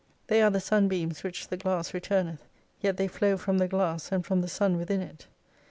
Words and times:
They 0.29 0.41
are 0.41 0.49
the 0.49 0.59
sun 0.59 0.87
beams 0.87 1.21
which 1.21 1.49
the 1.49 1.57
glSiss 1.59 1.93
returneth: 1.93 2.47
yet 2.79 2.97
they 2.97 3.07
flow 3.07 3.37
from 3.37 3.59
the 3.59 3.67
glass 3.67 4.11
and 4.11 4.25
from 4.25 4.41
the 4.41 4.47
Sun 4.47 4.77
within 4.77 4.99
it. 5.01 5.27